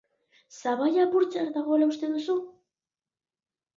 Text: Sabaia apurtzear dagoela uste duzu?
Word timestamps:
Sabaia 0.61 1.03
apurtzear 1.03 1.53
dagoela 1.59 1.91
uste 1.93 2.11
duzu? 2.17 2.39